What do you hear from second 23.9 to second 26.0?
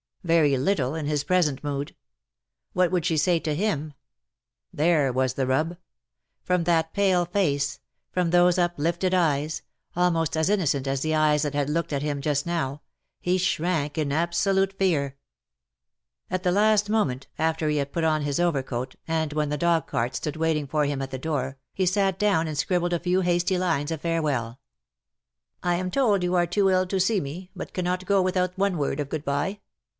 of farewell." I am